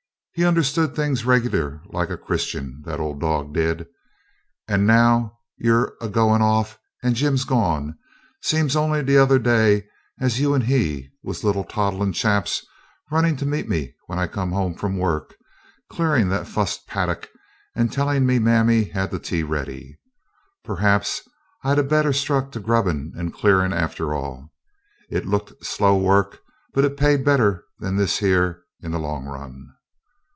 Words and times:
He 0.33 0.45
understood 0.45 0.95
things 0.95 1.25
regular 1.25 1.81
like 1.87 2.09
a 2.09 2.17
Christian, 2.17 2.81
that 2.85 3.01
old 3.01 3.19
dog 3.19 3.53
did. 3.53 3.85
'And 4.65 4.87
now 4.87 5.37
you're 5.57 5.93
a 6.01 6.07
goin' 6.07 6.41
off 6.41 6.79
and 7.03 7.17
Jim's 7.17 7.43
gone 7.43 7.97
seems 8.41 8.73
only 8.77 9.03
t'other 9.03 9.37
day 9.37 9.85
as 10.21 10.39
you 10.39 10.53
and 10.53 10.63
he 10.63 11.09
was 11.21 11.43
little 11.43 11.65
toddlin' 11.65 12.13
chaps, 12.13 12.65
runnin' 13.11 13.35
to 13.37 13.45
meet 13.45 13.67
me 13.67 13.93
when 14.07 14.17
I 14.17 14.25
come 14.25 14.53
home 14.53 14.73
from 14.73 14.97
work, 14.97 15.35
clearin' 15.91 16.29
that 16.29 16.47
fust 16.47 16.87
paddock, 16.87 17.27
and 17.75 17.91
telling 17.91 18.25
me 18.25 18.39
mammy 18.39 18.85
had 18.85 19.11
the 19.11 19.19
tea 19.19 19.43
ready. 19.43 19.99
Perhaps 20.63 21.21
I'd 21.63 21.89
better 21.89 22.13
ha' 22.13 22.15
stuck 22.15 22.51
to 22.53 22.59
the 22.59 22.65
grubbin' 22.65 23.11
and 23.17 23.33
clearin' 23.33 23.73
after 23.73 24.13
all. 24.13 24.53
It 25.09 25.25
looked 25.27 25.63
slow 25.63 25.97
work, 25.97 26.39
but 26.73 26.85
it 26.85 26.97
paid 26.97 27.25
better 27.25 27.65
than 27.79 27.97
this 27.97 28.19
here 28.19 28.63
in 28.79 28.91
the 28.93 28.97
long 28.99 29.25
run.' 29.25 29.67